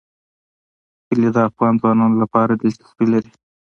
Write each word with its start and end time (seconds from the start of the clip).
کلي 1.07 1.29
د 1.35 1.37
افغان 1.49 1.73
ځوانانو 1.81 2.15
لپاره 2.23 2.51
دلچسپي 2.61 3.05
لري. 3.13 3.31